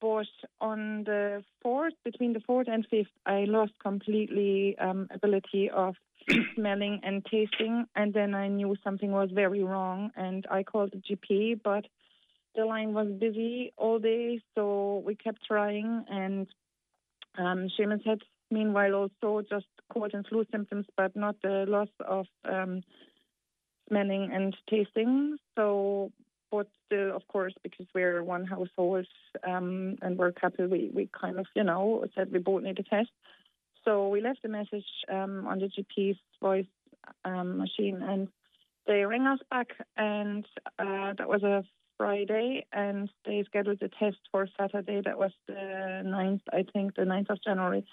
[0.00, 0.26] But
[0.60, 5.96] on the fourth, between the fourth and fifth, I lost completely um, ability of
[6.54, 10.98] smelling and tasting, and then I knew something was very wrong, and I called the
[10.98, 11.84] GP, but
[12.54, 16.46] the line was busy all day, so we kept trying, and
[17.36, 22.26] um, Seamus had meanwhile also just cold and flu symptoms, but not the loss of
[22.44, 22.82] um,
[23.88, 25.36] smelling and tasting.
[25.56, 26.12] So,
[26.50, 29.06] but still, of course, because we're one household
[29.46, 32.82] um, and we're couple, we, we kind of, you know, said we both need a
[32.82, 33.10] test.
[33.84, 36.66] So we left a message um, on the GP's voice
[37.24, 38.28] um, machine and
[38.86, 40.46] they rang us back and
[40.78, 41.64] uh, that was a
[41.98, 45.02] Friday and they scheduled a test for Saturday.
[45.04, 47.84] That was the 9th, I think, the 9th of January.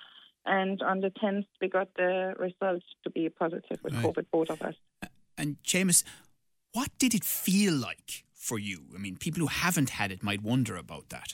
[0.46, 4.06] And on the 10th, we got the results to be positive with right.
[4.06, 4.76] COVID, both of us.
[5.38, 6.04] And Seamus,
[6.74, 8.84] what did it feel like for you?
[8.94, 11.34] I mean, people who haven't had it might wonder about that.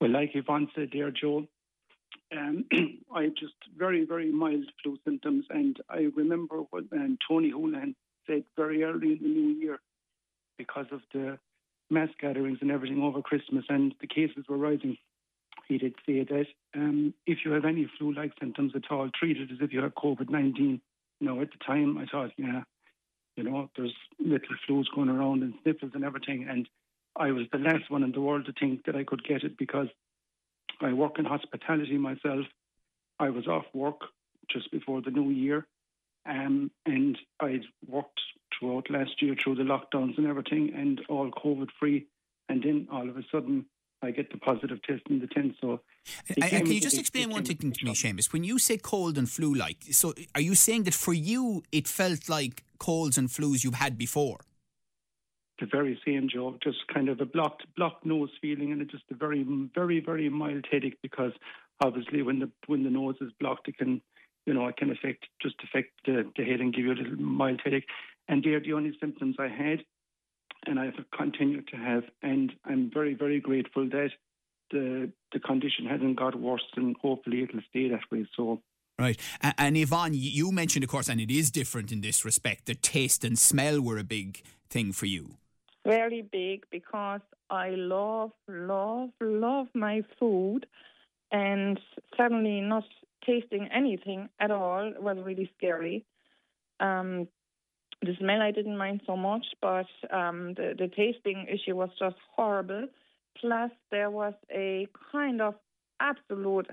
[0.00, 1.46] Well, like Yvonne said there, Joe,
[2.32, 2.64] um,
[3.14, 5.44] I just very, very mild flu symptoms.
[5.50, 7.94] And I remember what um, Tony Holohan
[8.26, 9.80] said very early in the new year
[10.56, 11.38] because of the
[11.90, 14.96] mass gatherings and everything over Christmas and the cases were rising.
[15.70, 19.38] He did say that um, if you have any flu like symptoms at all, treat
[19.38, 20.80] it as if you have COVID 19
[21.20, 22.62] you know, at the time I thought, yeah,
[23.36, 26.46] you know, there's little flus going around and sniffles and everything.
[26.48, 26.68] And
[27.14, 29.56] I was the last one in the world to think that I could get it
[29.58, 29.88] because
[30.80, 32.46] I work in hospitality myself.
[33.18, 34.00] I was off work
[34.50, 35.66] just before the new year.
[36.26, 38.20] Um, and I'd worked
[38.58, 42.06] throughout last year through the lockdowns and everything and all COVID free.
[42.48, 43.66] And then all of a sudden,
[44.02, 45.56] I get the positive test in the 10th.
[45.60, 45.80] So,
[46.40, 48.32] can you just explain one thing to me, Seamus?
[48.32, 51.86] When you say cold and flu like, so are you saying that for you it
[51.86, 54.38] felt like colds and flus you've had before?
[55.60, 56.56] The very same, Joe.
[56.62, 60.30] Just kind of a blocked, blocked nose feeling, and it's just a very, very, very
[60.30, 61.32] mild headache because
[61.82, 64.00] obviously when the when the nose is blocked, it can,
[64.46, 67.16] you know, it can affect just affect the, the head and give you a little
[67.16, 67.84] mild headache.
[68.28, 69.80] And they're the only symptoms I had
[70.66, 72.04] and I've continued to have.
[72.22, 74.10] And I'm very, very grateful that
[74.70, 78.26] the the condition hasn't got worse, and hopefully it'll stay that way.
[78.36, 78.60] So.
[78.98, 79.18] Right.
[79.40, 82.82] And, and Yvonne, you mentioned, of course, and it is different in this respect, that
[82.82, 85.36] taste and smell were a big thing for you.
[85.86, 90.66] Very big because I love, love, love my food.
[91.32, 91.80] And
[92.16, 92.84] suddenly not
[93.24, 96.04] tasting anything at all was really scary.
[96.80, 97.28] Um,
[98.02, 102.16] the smell I didn't mind so much, but um, the, the tasting issue was just
[102.34, 102.88] horrible.
[103.38, 105.54] Plus, there was a kind of
[106.00, 106.68] absolute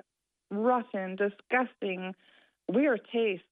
[0.49, 2.15] rotten, disgusting,
[2.67, 3.43] weird taste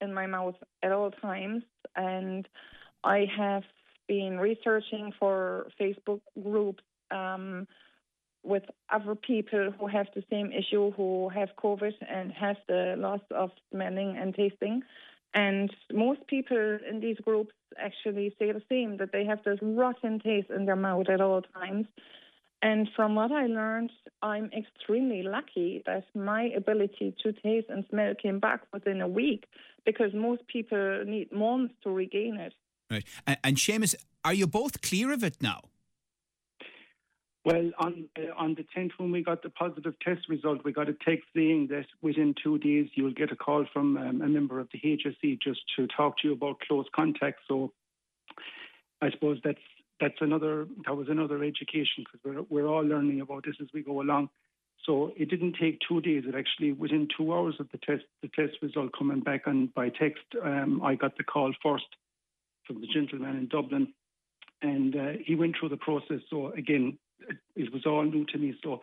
[0.00, 1.62] in my mouth at all times.
[1.94, 2.48] And
[3.04, 3.64] I have
[4.08, 7.68] been researching for Facebook groups um,
[8.42, 13.20] with other people who have the same issue, who have COVID and have the loss
[13.30, 14.82] of smelling and tasting.
[15.34, 20.18] And most people in these groups actually say the same that they have this rotten
[20.18, 21.86] taste in their mouth at all times.
[22.62, 23.90] And from what I learned,
[24.22, 29.44] I'm extremely lucky that my ability to taste and smell came back within a week
[29.86, 32.52] because most people need months to regain it.
[32.90, 33.04] Right.
[33.26, 33.94] And, and Seamus,
[34.24, 35.69] are you both clear of it now?
[37.44, 40.90] Well, on uh, on the 10th, when we got the positive test result, we got
[40.90, 44.60] a text saying that within two days you'll get a call from um, a member
[44.60, 47.40] of the HSE just to talk to you about close contact.
[47.48, 47.72] So,
[49.00, 49.58] I suppose that's
[50.00, 53.82] that's another that was another education because we're we're all learning about this as we
[53.82, 54.28] go along.
[54.84, 56.24] So it didn't take two days.
[56.26, 59.90] It actually, within two hours of the test, the test result coming back on by
[59.90, 61.84] text, um, I got the call first
[62.66, 63.92] from the gentleman in Dublin,
[64.62, 66.20] and uh, he went through the process.
[66.28, 66.98] So again,
[67.56, 68.54] it, was all new to me.
[68.62, 68.82] So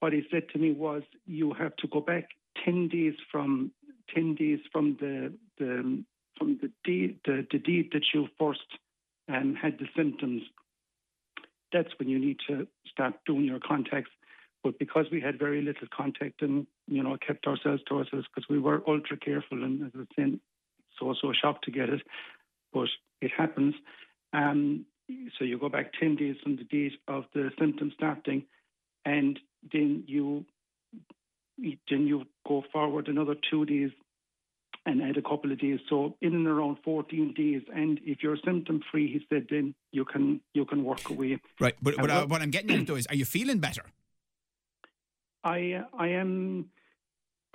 [0.00, 2.28] what he said to me was, you have to go back
[2.64, 3.72] ten days from
[4.14, 6.04] ten days from the the
[6.38, 8.60] from the date the, the date that you first
[9.28, 10.42] um, had the symptoms.
[11.72, 14.10] That's when you need to start doing your contacts.
[14.62, 18.48] But because we had very little contact and you know kept ourselves to ourselves because
[18.48, 20.24] we were ultra careful and as I
[20.98, 22.02] so so shocked to get it,
[22.72, 22.88] but
[23.20, 23.74] it happens.
[24.32, 24.86] Um,
[25.38, 28.44] so you go back ten days from the date of the symptoms starting,
[29.04, 29.38] and
[29.72, 30.44] then you
[31.58, 33.90] then you go forward another two days
[34.86, 35.80] and add a couple of days.
[35.88, 37.62] So in and around 14 days.
[37.74, 41.40] And if you're symptom free, he said, then you can you can work away.
[41.60, 41.74] Right.
[41.80, 43.84] But, but uh, what I'm getting at though is, are you feeling better?
[45.42, 46.70] I I am.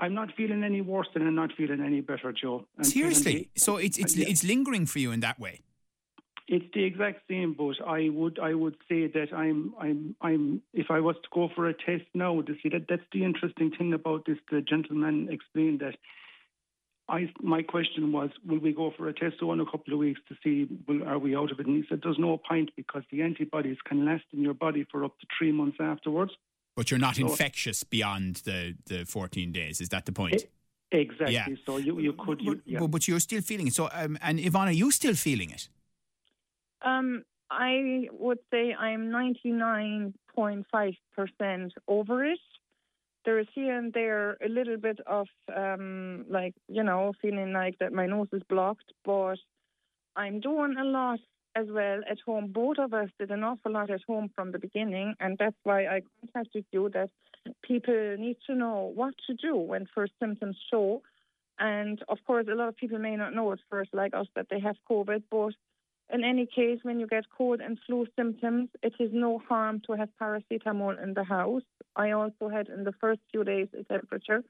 [0.02, 2.66] I'm not feeling any worse and I'm not feeling any better, Joe.
[2.78, 4.28] I'm Seriously, so it's it's yeah.
[4.30, 5.62] it's lingering for you in that way.
[6.52, 10.88] It's the exact same, but I would I would say that I'm I'm I'm if
[10.90, 13.94] I was to go for a test now, to see that that's the interesting thing
[13.94, 14.40] about this.
[14.50, 15.96] The gentleman explained that.
[17.08, 20.22] I my question was, will we go for a test in a couple of weeks
[20.30, 21.68] to see will, are we out of it?
[21.68, 25.04] And he said, there's no point because the antibodies can last in your body for
[25.04, 26.34] up to three months afterwards.
[26.76, 29.82] But you're not So- infectious beyond the, the 14 days.
[29.82, 30.46] Is that the point?
[30.92, 31.34] Exactly.
[31.34, 31.48] Yeah.
[31.66, 32.88] So you you could you, but, yeah.
[32.88, 33.74] but, you're still feeling it.
[33.74, 35.68] So, um, and Yvonne, are you still feeling it?
[36.82, 42.40] Um, I would say I'm 99.5% over it.
[43.26, 47.78] There is here and there a little bit of, um, like, you know, feeling like
[47.80, 49.38] that my nose is blocked, but
[50.16, 51.20] I'm doing a lot
[51.56, 52.48] as well at home.
[52.48, 55.86] Both of us did an awful lot at home from the beginning, and that's why
[55.86, 57.10] I contacted you that
[57.64, 61.02] people need to know what to do when first symptoms show.
[61.58, 64.48] And of course, a lot of people may not know at first, like us, that
[64.50, 65.54] they have COVID, but
[66.12, 69.94] in any case, when you get cold and flu symptoms, it is no harm to
[69.94, 71.64] have paracetamol in the house.
[71.96, 74.44] I also had in the first few days a temperature.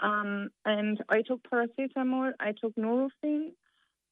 [0.00, 3.52] Um, and I took paracetamol, I took Nurofen,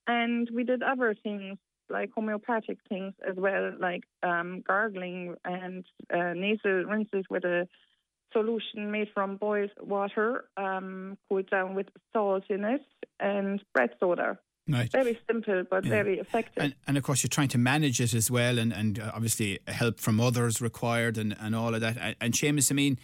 [0.06, 1.58] and we did other things
[1.90, 7.68] like homeopathic things as well, like um, gargling and uh, nasal rinses with a
[8.32, 12.82] solution made from boiled water, um, cooled down with salt in it,
[13.20, 14.38] and bread soda.
[14.66, 14.90] Right.
[14.90, 15.90] Very simple, but Yeah.
[15.90, 16.62] very effective.
[16.62, 19.58] And, and of course, you're trying to manage it as well, and, and uh, obviously
[19.68, 21.98] help from others required, and, and all of that.
[22.00, 22.98] And, and Seamus, I mean,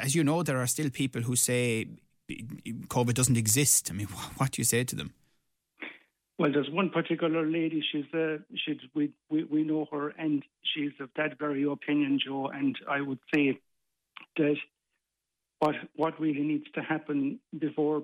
[0.00, 1.88] as you know, there are still people who say
[2.30, 3.90] COVID doesn't exist.
[3.90, 4.06] I mean,
[4.36, 5.12] what do you say to them?
[6.38, 7.82] Well, there's one particular lady.
[7.90, 12.48] She's uh, she's we, we we know her, and she's of that very opinion, Joe.
[12.48, 13.58] And I would say
[14.36, 14.56] that
[15.60, 18.02] what what really needs to happen before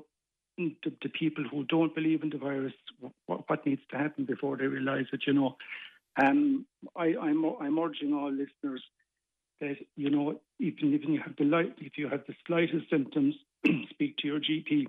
[0.56, 2.72] the, the people who don't believe in the virus,
[3.26, 5.56] what, what needs to happen before they realise it, you know.
[6.22, 8.82] Um, I, I'm I'm urging all listeners
[9.60, 13.34] that you know even if you have the light, if you have the slightest symptoms,
[13.90, 14.86] speak to your GP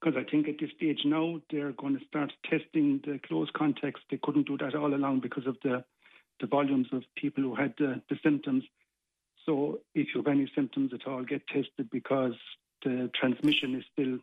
[0.00, 4.00] because I think at this stage now they're going to start testing the close contacts.
[4.10, 5.84] They couldn't do that all along because of the
[6.40, 8.64] the volumes of people who had the, the symptoms.
[9.44, 12.34] So if you have any symptoms at all, get tested because
[12.84, 14.18] the transmission is still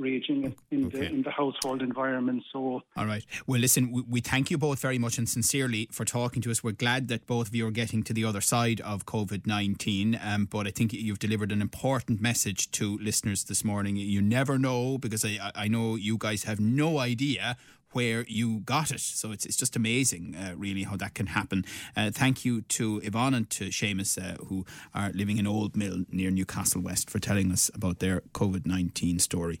[0.00, 2.42] raging in the in the household environment.
[2.52, 3.24] So All right.
[3.46, 6.64] Well, listen, we, we thank you both very much and sincerely for talking to us.
[6.64, 10.18] We're glad that both of you are getting to the other side of COVID 19.
[10.22, 13.96] Um, but I think you've delivered an important message to listeners this morning.
[13.96, 17.56] You never know, because I, I I know you guys have no idea
[17.92, 19.00] where you got it.
[19.00, 21.64] So it's, it's just amazing, uh, really, how that can happen.
[21.96, 24.64] Uh, thank you to Yvonne and to Seamus, uh, who
[24.94, 29.18] are living in Old Mill near Newcastle West, for telling us about their COVID 19
[29.18, 29.60] story.